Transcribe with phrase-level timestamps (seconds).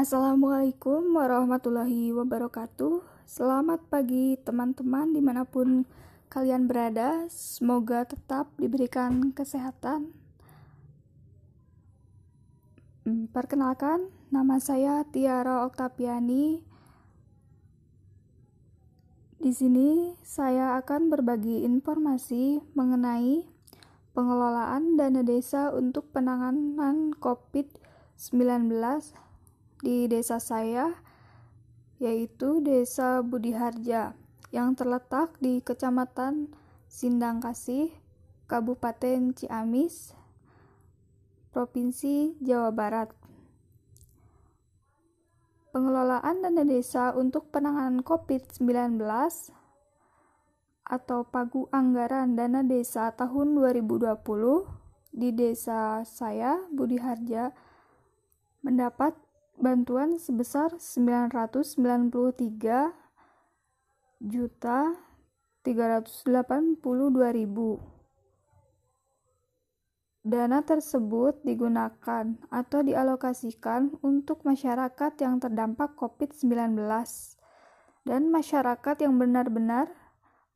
[0.00, 3.04] Assalamualaikum warahmatullahi wabarakatuh.
[3.28, 5.84] Selamat pagi teman-teman di mana pun
[6.32, 7.28] kalian berada.
[7.28, 10.16] Semoga tetap diberikan kesehatan.
[13.04, 16.64] Hmm, perkenalkan, nama saya Tiara Oktaviani.
[19.36, 23.44] Di sini saya akan berbagi informasi mengenai
[24.16, 29.28] pengelolaan dana desa untuk penanganan COVID-19
[29.80, 30.92] di desa saya,
[32.00, 34.16] yaitu Desa Budi Harja,
[34.52, 36.52] yang terletak di Kecamatan
[36.88, 37.92] Sindang Kasih,
[38.48, 40.16] Kabupaten Ciamis,
[41.52, 43.08] Provinsi Jawa Barat.
[45.70, 48.98] Pengelolaan dana desa untuk penanganan COVID-19
[50.82, 54.18] atau Pagu Anggaran Dana Desa tahun 2020
[55.14, 57.54] di desa saya, Budi Harja,
[58.66, 59.14] mendapat
[59.60, 61.76] bantuan sebesar 993
[64.24, 64.96] juta
[65.60, 66.80] 382
[67.36, 68.00] ribu
[70.20, 76.76] Dana tersebut digunakan atau dialokasikan untuk masyarakat yang terdampak COVID-19
[78.04, 79.88] dan masyarakat yang benar-benar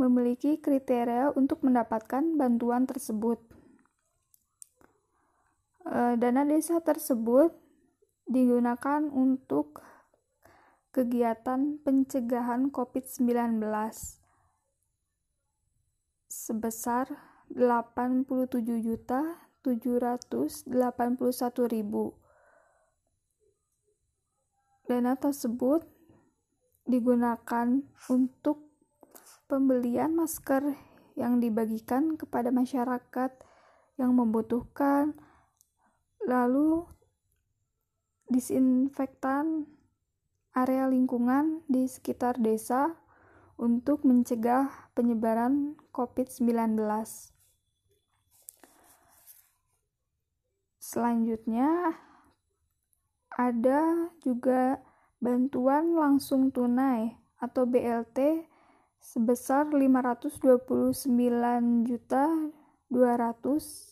[0.00, 3.36] memiliki kriteria untuk mendapatkan bantuan tersebut.
[5.84, 7.52] E, dana desa tersebut
[8.30, 9.82] digunakan untuk
[10.94, 13.58] kegiatan pencegahan COVID-19
[16.30, 17.10] sebesar
[17.50, 18.30] 87
[18.78, 20.70] juta 781.000.
[24.86, 25.82] Dana tersebut
[26.86, 28.70] digunakan untuk
[29.50, 30.74] pembelian masker
[31.18, 33.30] yang dibagikan kepada masyarakat
[33.98, 35.18] yang membutuhkan,
[36.22, 36.86] lalu
[38.30, 39.66] disinfektan
[40.54, 42.94] area lingkungan di sekitar desa
[43.58, 46.78] untuk mencegah penyebaran COVID-19.
[50.80, 51.98] Selanjutnya,
[53.34, 54.80] ada juga
[55.20, 58.46] bantuan langsung tunai atau BLT
[58.98, 61.10] sebesar 529
[61.86, 62.24] juta
[62.90, 63.89] 200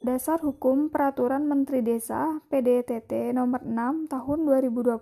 [0.00, 4.96] Dasar Hukum Peraturan Menteri Desa PDTT nomor 6 tahun 2020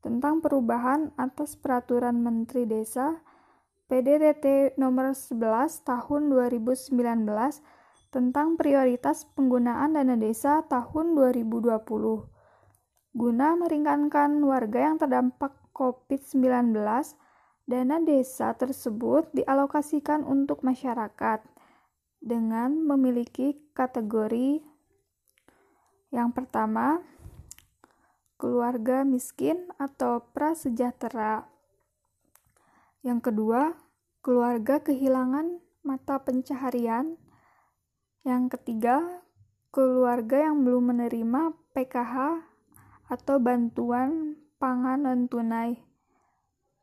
[0.00, 3.20] tentang perubahan atas Peraturan Menteri Desa
[3.92, 5.36] PDTT nomor 11
[5.84, 6.96] tahun 2019
[8.08, 11.68] tentang prioritas penggunaan dana desa tahun 2020
[13.12, 16.72] guna meringankan warga yang terdampak COVID-19
[17.68, 21.57] dana desa tersebut dialokasikan untuk masyarakat
[22.18, 24.62] dengan memiliki kategori
[26.10, 27.00] yang pertama
[28.38, 31.58] keluarga miskin atau prasejahtera
[33.06, 33.78] yang kedua,
[34.20, 37.14] keluarga kehilangan mata pencaharian.
[38.26, 39.24] Yang ketiga,
[39.70, 42.44] keluarga yang belum menerima PKH
[43.08, 45.78] atau bantuan pangan non tunai.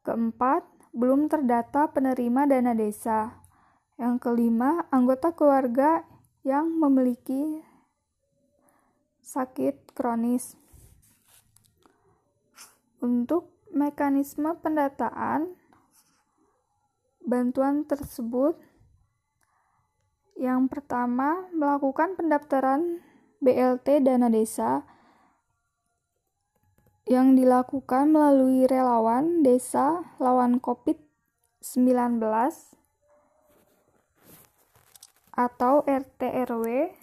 [0.08, 0.64] Keempat,
[0.96, 3.45] belum terdata penerima dana desa.
[3.96, 6.04] Yang kelima, anggota keluarga
[6.44, 7.64] yang memiliki
[9.24, 10.60] sakit kronis.
[13.00, 15.56] Untuk mekanisme pendataan,
[17.26, 18.60] bantuan tersebut
[20.36, 23.00] yang pertama melakukan pendaftaran
[23.40, 24.84] BLT dana desa
[27.06, 32.20] yang dilakukan melalui relawan desa lawan COVID-19
[35.36, 36.96] atau RT RW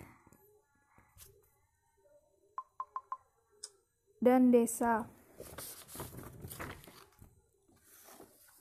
[4.25, 5.05] dan desa.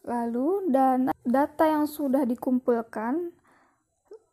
[0.01, 3.31] Lalu dana data yang sudah dikumpulkan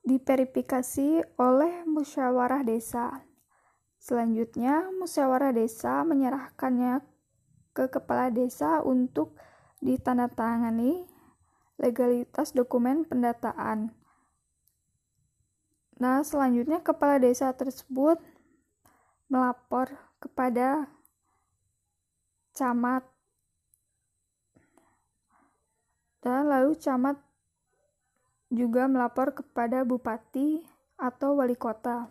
[0.02, 3.28] diverifikasi oleh musyawarah desa.
[4.00, 7.04] Selanjutnya, musyawarah desa menyerahkannya
[7.76, 9.36] ke kepala desa untuk
[9.84, 11.04] ditandatangani
[11.76, 13.97] legalitas dokumen pendataan.
[15.98, 18.22] Nah, selanjutnya kepala desa tersebut
[19.26, 19.90] melapor
[20.22, 20.86] kepada
[22.54, 23.02] camat
[26.22, 27.18] dan lalu camat
[28.46, 30.62] juga melapor kepada bupati
[30.94, 32.06] atau wali kota.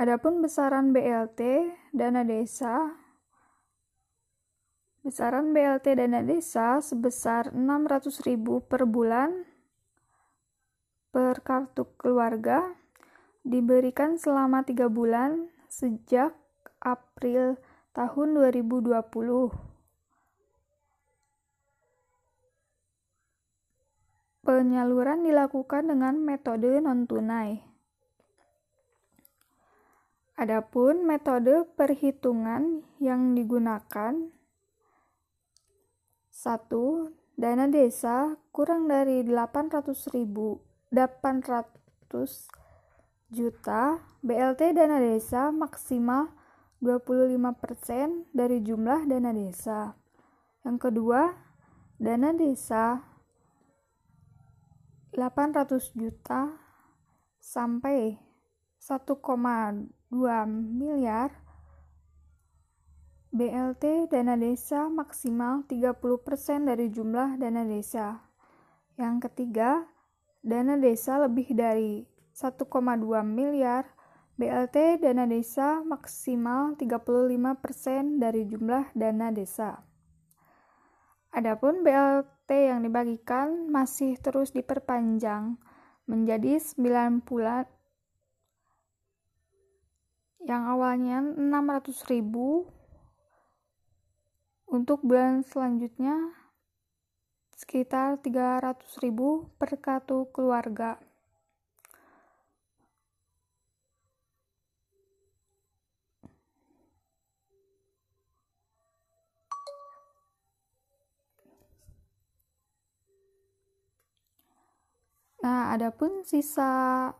[0.00, 3.03] Adapun besaran BLT dana desa
[5.04, 9.44] Besaran BLT dana desa sebesar 600.000 per bulan
[11.12, 12.72] per kartu keluarga
[13.44, 16.32] diberikan selama tiga bulan sejak
[16.80, 17.60] April
[17.92, 18.96] tahun 2020.
[24.40, 27.60] Penyaluran dilakukan dengan metode non-tunai.
[30.40, 34.32] Adapun metode perhitungan yang digunakan
[36.44, 40.62] satu Dana desa kurang dari 800 ribu
[40.94, 41.66] 800
[43.34, 46.30] juta BLT dana desa maksimal
[46.78, 49.98] 25% dari jumlah dana desa.
[50.62, 51.34] Yang kedua,
[51.98, 53.02] dana desa
[55.18, 56.54] 800 juta
[57.42, 58.14] sampai
[58.78, 59.10] 1,2
[60.54, 61.34] miliar
[63.34, 68.22] BLT dana desa maksimal 30% dari jumlah dana desa.
[68.94, 69.90] Yang ketiga,
[70.38, 72.62] dana desa lebih dari 1,2
[73.26, 73.90] miliar
[74.38, 79.82] BLT dana desa maksimal 35% dari jumlah dana desa.
[81.34, 85.58] Adapun BLT yang dibagikan masih terus diperpanjang
[86.06, 87.66] menjadi 9 bulan
[90.46, 92.70] yang awalnya 600 ribu
[94.74, 96.34] untuk bulan selanjutnya
[97.54, 100.98] sekitar 300.000 per kartu keluarga.
[115.38, 117.12] Nah, adapun sisa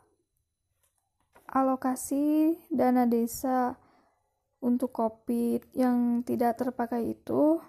[1.55, 3.84] alokasi dana desa
[4.65, 7.61] untuk COVID yang tidak terpakai itu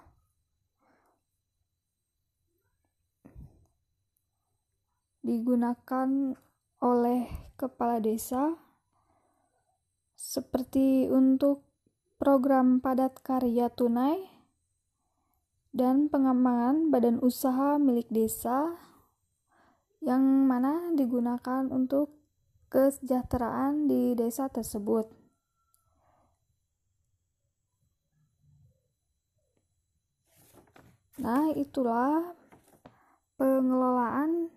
[5.19, 6.39] digunakan
[6.79, 7.27] oleh
[7.59, 8.55] kepala desa
[10.15, 11.67] seperti untuk
[12.15, 14.31] program padat karya tunai
[15.75, 18.79] dan pengembangan badan usaha milik desa
[19.99, 22.15] yang mana digunakan untuk
[22.71, 25.24] kesejahteraan di desa tersebut.
[31.15, 32.35] Nah, itulah
[33.39, 34.51] pengelolaan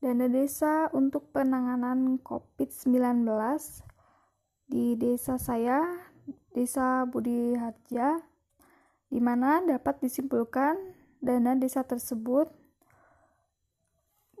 [0.00, 3.28] dana desa untuk penanganan COVID-19
[4.72, 5.84] di desa saya,
[6.56, 8.24] Desa Budi Harja,
[9.12, 10.80] di mana dapat disimpulkan
[11.20, 12.48] dana desa tersebut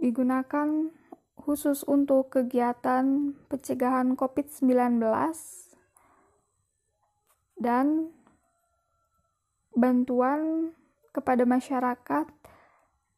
[0.00, 0.88] digunakan
[1.36, 5.04] khusus untuk kegiatan pencegahan COVID-19
[7.60, 8.08] dan
[9.76, 10.72] bantuan
[11.16, 12.28] kepada masyarakat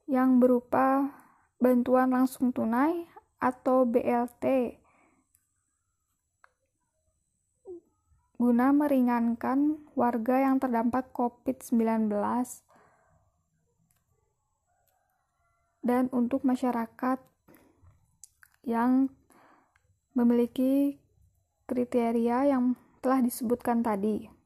[0.06, 1.10] yang berupa
[1.58, 3.10] bantuan langsung tunai
[3.42, 4.78] atau BLT
[8.38, 12.06] guna meringankan warga yang terdampak COVID-19
[15.82, 17.18] dan untuk masyarakat
[18.62, 19.10] yang
[20.14, 21.02] memiliki
[21.66, 24.37] kriteria yang telah disebutkan tadi.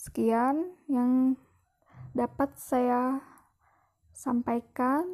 [0.00, 1.36] Sekian yang
[2.16, 3.20] dapat saya
[4.16, 5.04] sampaikan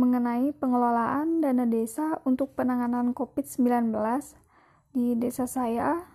[0.00, 3.92] mengenai pengelolaan dana desa untuk penanganan COVID-19
[4.96, 6.08] di desa saya.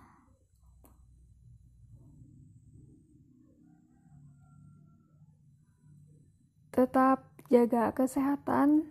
[6.74, 8.90] Tetap jaga kesehatan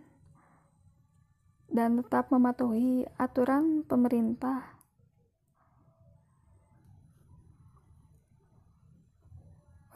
[1.68, 4.79] dan tetap mematuhi aturan pemerintah.